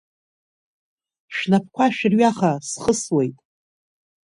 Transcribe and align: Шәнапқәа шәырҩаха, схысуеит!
Шәнапқәа 1.35 1.85
шәырҩаха, 1.95 2.51
схысуеит! 2.67 3.37